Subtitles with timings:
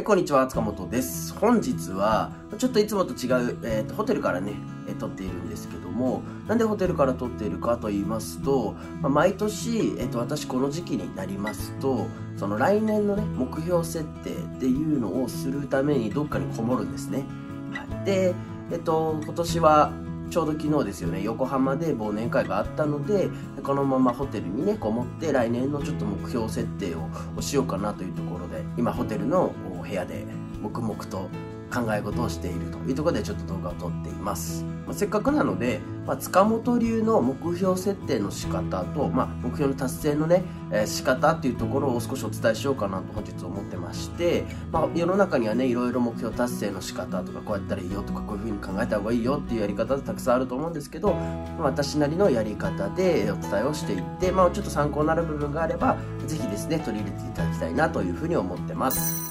[0.00, 1.34] はい、こんにちは、塚本です。
[1.34, 4.54] 本日は、ちょっといつもと違う、えーとホテルからね、
[4.88, 12.06] えー撮っているんですけども、なんでホテルから撮っているかと言いますと、まあ毎年、えーと私この時期になりますと、
[12.38, 17.26] その来年のね、目標設定っていうのをするためにどっかにこもるんですね。
[17.74, 18.34] はい、で、
[18.72, 19.92] えっ、と、今年は、
[20.30, 23.28] ちょうど昨日ですよね、横浜で忘年会があったので、
[23.64, 29.52] このままホテルにね、こもって来年のちょっと目標設定をしようかなというところで、今ホテルの
[29.82, 30.24] 部屋で
[30.62, 31.28] 黙々と
[31.70, 34.64] 考え事をしているというところでちょっと動画を撮っています。
[34.90, 51.20] まあ、せっかくなので、まあ、塚本流の目標設定の仕方と、まあ、目標の達成のね、えー仕方っていうところを少しお伝えしようかなと本日思ってまして、まあ、世の中にはね、いろいろ目標達成の仕方とか、こうやったらいいよとか、こういうふうに考えた方がいいよっていうやり方たくさんあると思うんですけど、ま
[51.60, 55.96] あ私なりのやり方でお伝えをしていって、まあ、ちょっと参考になる部分があれば、
[56.26, 59.29] ぜひですね、取り入れていただきたいなというふうに思ってます。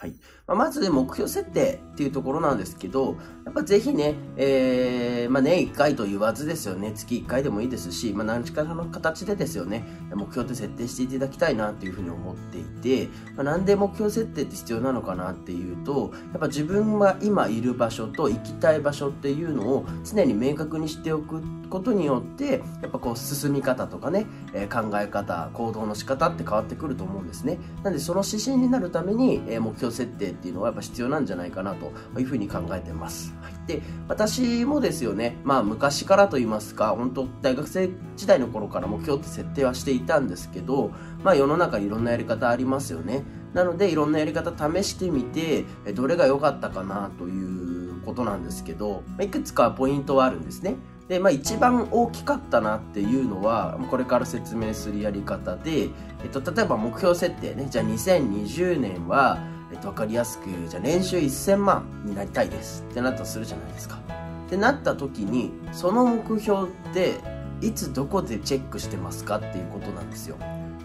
[0.00, 0.14] はい。
[0.46, 27.58] まあ、まず、目標設定っていうところなんですけど、やっぱぜひね、えー、まあ年1回と言わずですよね、月1回でもいいですし、まあ何かの形でですよね、目標って設定していただきたいなっていうふうに思っていて、まあ、なんで目標設定って必要なのかなっていうと、やっぱ自分が今いる場所と行きたい場所っていうのを常に明確にしておくことによって、やっぱこう進み方とかね、え考え方、行動の仕方って変わってくると思うんですね。
[27.82, 33.34] なんでその指針になるために、え目標設定っていうのはやっぱ必要なんじゃないかなというふうに考えてます。
[33.42, 40.90] はい、で、私もですよね、まあ昔からと言いますか、本当大学生時代の頃から目標って設定はしていたんですけど、
[41.22, 43.24] まあ世の中いろんなやり方ありますよね。
[43.54, 50.76] なのでいろんなやり方試してみて、どれが良かったかなということなんですけど、いくつかポイントはあるんですね。
[51.08, 55.88] で、まあ一番大きかったなっていうのは、これから説明するやり方で、
[56.22, 59.38] えっと、例えば目標設定ね、じゃあ2020年は、
[59.72, 63.98] えっと、わかりやすく、じゃあ年収1000万になりたいですってなったとするじゃないですか。
[64.46, 67.20] ってなった時に、その目標って、
[67.60, 70.36] いつどこでチェックしてますかっていうことなんですよ。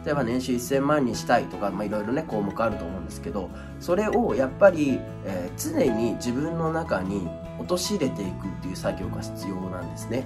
[0.06, 3.50] 例えば年収1000万にしたいとか、いろいろね項目あると思うんですけど
[3.80, 7.28] それをやっぱり、えー常に自分の中に
[7.60, 10.26] 落とし入れていくっていう作業が必要なんですね、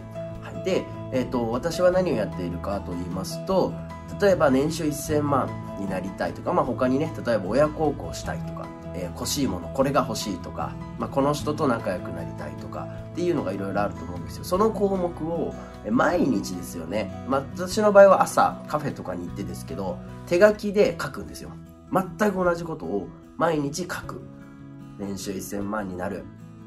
[0.67, 0.83] で、
[1.13, 3.73] えー、と私は何をやっているかと言いますと
[4.19, 14.43] 例えば年収1000万になりたいとか、まあ、他にね例えば親孝行したいとか、えー欲しいものこれが欲しいとか、まあ、この人と仲良くなりたいとかっていうのがいろいろあると思うんですよ。
[14.43, 15.53] その項目を
[15.89, 21.51] 毎日ですよね、まあ、私の場合は朝カフェとかに行ってですけど手書きで書くんですよ。
[21.93, 23.07] 全く同じことを
[23.37, 24.19] 毎日書く。
[24.97, 26.25] 年収1000万になる。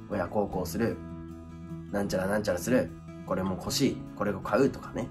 [0.09, 0.97] 親孝行する。
[1.91, 2.91] なんちゃらなんちゃらする。
[3.30, 5.08] これも欲しいこれを買うとかね。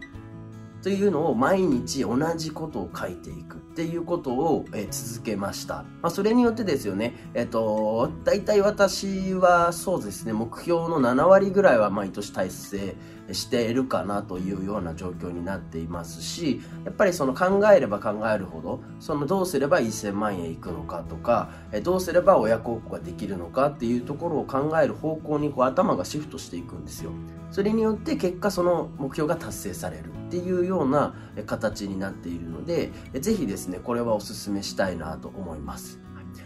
[0.83, 5.85] というのを毎日同じことを書いていくっていうことを、え続けました。
[6.01, 12.95] まあ、それによってですよね、えっ、と、大体私はそうですね、目標の7割ぐらいは毎年達成
[13.33, 21.49] しているかなというような状況になっていますし、やっぱりその考えれば考えるほど、そのどうすれば1000万円いくのかとか、
[21.83, 27.11] どうすれば親孝行ができるのかっていうところを考える方向にこう頭がシフトしていくんですよ。
[27.51, 31.15] それによって結果その目標が達成されるっていうような
[31.47, 35.99] 形になっているので、えぜひですね、これはお勧めしたいなと思います。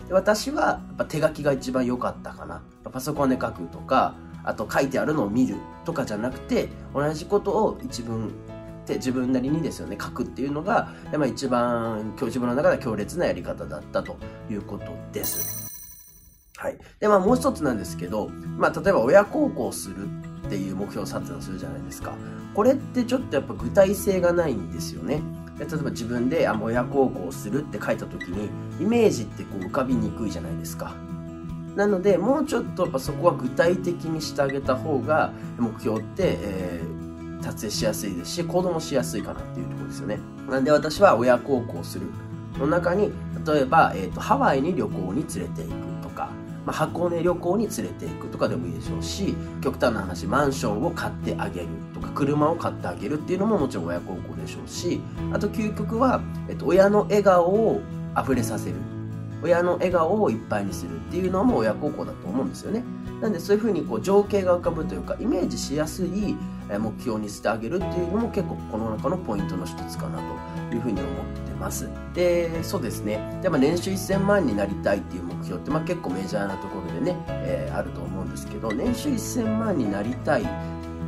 [0.08, 2.62] で私はやっぱ手書きが一番良かったかな。
[2.92, 5.56] パソコンで書くとか、あと書いてあるのを見る
[5.86, 8.32] とかじゃなくて、同じことを一文
[8.86, 14.18] で自分なりにですよね、書くっていうのが、やっぱ一番自分の中では強烈なやり方だったと
[14.50, 15.72] いうことです。
[16.58, 16.78] はい。
[17.00, 20.08] で、まあもう一つなんですけど、まあ例えば親孝行する
[20.46, 22.14] っていう目標を立てたとするじゃないですか。
[22.54, 25.22] これってちょっとやっぱ具体性がないんですよね。
[25.60, 28.50] 例えば自分であ親孝行するって書いた時に
[28.80, 30.96] イメージってこう浮かびにくいじゃないですか。
[31.76, 37.04] なのでもうちょっとやっぱそこは具体的にしてあげた方が目標って、えー
[37.44, 40.20] 達成しやすいですし行動もしやすいかなっていうところですよね。
[40.50, 42.08] なんで私は親孝行する
[42.58, 43.12] の中に
[43.46, 46.30] 例えば、えーとハワイに旅行に連れて行くとか、
[46.66, 55.02] まあ、箱根旅行に連れて行くとかでもいいでしょうし極端な話マンションを買ってあげるとか車を買ってあげるっていうのももちろん親孝行でしょうし
[55.34, 57.82] あと究極は、えっと、親の笑顔を
[58.22, 58.76] 溢れさせる
[59.44, 62.84] 親の笑顔をいっぱいにするっていうのも親孝行だと思うんですよね。
[63.22, 66.36] なんでそういうふうにこう情景が浮かぶというかイメージしやすい
[66.70, 70.20] 目標にしてあげるっていうのも結構この中のポイントの一つかな
[70.70, 71.14] というふうに思っ
[71.46, 71.90] てます。
[72.14, 73.40] でそうですね。
[73.42, 80.46] で、まあ、年収1000万になりたいっていう目標って、まあ、結構メジャーなところでね、えーあると思うんですけど年収1000万になりたいっ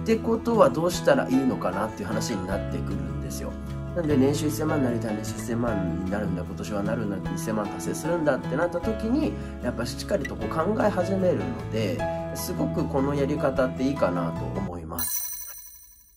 [0.06, 3.52] てことはどうしたらいいのかなっていう話になってくるんですよ。
[3.96, 9.32] なんで年収1000万になりたい年収1000万になるんだ今年はなるんだ2000万達成するんだってなった時に
[9.64, 11.98] やっぱしっかりとこう考え始めるので
[12.36, 15.32] すごくこのやり方っていいかなと思います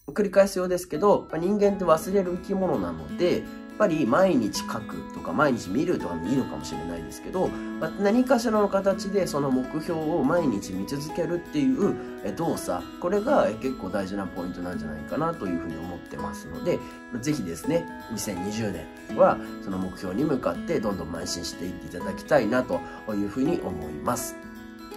[0.08, 3.44] 繰り返すようですけど人間って忘れる生き物なので
[3.78, 16.78] ぱり毎日書くとか毎日見るとかもいいのかもしれないですけど、まあ、何かしらの形でその目標を毎日見続けるっていう動作、これが結構大事なポイントなんじゃないかなというふうに思ってますので、
[17.20, 18.72] ぜひですね、2020
[19.08, 22.80] 年はその目標に向かってどんどん邁進していっていただきたいなと
[23.14, 24.47] いうふうに思います。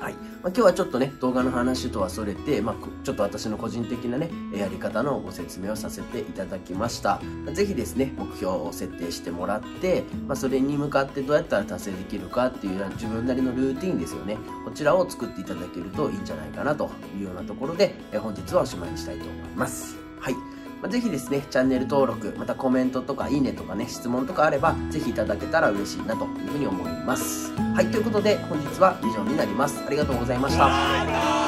[0.01, 0.13] はい。
[0.13, 7.21] まあ、今日はちょっとね、動画の話とはそれて、まあ、ちょっと私の個人的なね、やり方のご説明をさせていただきました。
[7.53, 14.39] ぜひですね、目標を設定してもらって、まあ、それに向かってどうやったら達成できるかっていう自分なりのルーティンですよね。
[14.65, 19.97] こちらを作っていただけるといいんじゃないかなというようなところで、本日はおしまいにしたいと思います。
[20.19, 20.60] はい。
[20.81, 27.51] まあ、ぜひですね、チャンネル登録、またコメントとかいいねとかね、質問とかあれば、ぜひいただけたら嬉しいなというふうに思います。
[27.75, 29.81] はい、ということで本日は以上になります。
[29.85, 31.40] ありがとうございました。